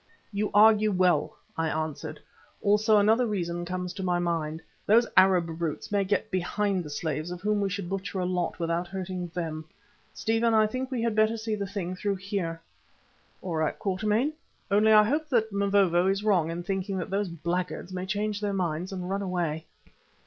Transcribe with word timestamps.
"You 0.33 0.49
argue 0.51 0.91
well," 0.91 1.37
I 1.55 1.67
answered; 1.69 2.19
"also 2.63 2.97
another 2.97 3.27
reason 3.27 3.65
comes 3.65 3.93
to 3.93 4.01
my 4.01 4.17
mind. 4.17 4.59
Those 4.87 5.05
Arab 5.15 5.59
brutes 5.59 5.91
may 5.91 6.03
get 6.05 6.31
behind 6.31 6.83
the 6.83 6.89
slaves, 6.89 7.29
of 7.29 7.41
whom 7.41 7.61
we 7.61 7.69
should 7.69 7.87
butcher 7.87 8.17
a 8.19 8.25
lot 8.25 8.57
without 8.59 8.87
hurting 8.87 9.27
them. 9.27 9.63
Stephen, 10.11 10.55
I 10.55 10.65
think 10.65 10.89
we 10.89 11.03
had 11.03 11.13
better 11.13 11.37
see 11.37 11.53
the 11.53 11.67
thing 11.67 11.95
through 11.95 12.15
here." 12.15 12.59
"All 13.43 13.57
right, 13.57 13.77
Quatermain. 13.77 14.33
Only 14.71 14.91
I 14.91 15.03
hope 15.03 15.29
that 15.29 15.53
Mavovo 15.53 16.07
is 16.07 16.23
wrong 16.23 16.49
in 16.49 16.63
thinking 16.63 16.97
that 16.97 17.11
those 17.11 17.29
blackguards 17.29 17.93
may 17.93 18.07
change 18.07 18.41
their 18.41 18.53
minds 18.53 18.91
and 18.91 19.07
run 19.07 19.21
away." 19.21 19.67